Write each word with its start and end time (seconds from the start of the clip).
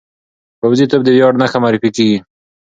پوځي 0.59 0.85
توب 0.91 1.01
د 1.05 1.09
ویاړ 1.15 1.33
نښه 1.41 1.57
معرفي 1.63 1.89
کېږي. 1.95 2.17